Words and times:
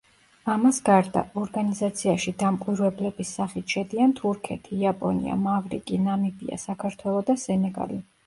ამას 0.51 0.77
გარდა, 0.85 1.21
ორგანიზაციაში 1.41 2.31
დამკვირვებლების 2.43 3.33
სახით 3.39 3.75
შედიან 3.77 4.15
თურქეთი, 4.21 4.73
იაპონია, 4.85 5.37
მავრიკი, 5.45 5.99
ნამიბია, 6.07 6.61
საქართველო 6.65 7.21
და 7.29 7.37
სენეგალი. 7.45 8.01